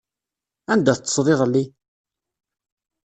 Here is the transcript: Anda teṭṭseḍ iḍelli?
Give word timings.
Anda 0.73 0.93
teṭṭseḍ 0.97 1.27
iḍelli? 1.33 1.63